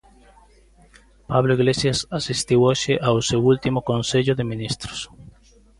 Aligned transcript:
Pablo 1.29 1.51
Iglesias 1.59 1.99
asistiu 2.19 2.59
hoxe 2.69 2.93
ao 3.07 3.17
seu 3.29 3.41
último 3.53 3.79
Consello 3.89 4.33
de 4.35 4.47
Ministros. 4.51 4.99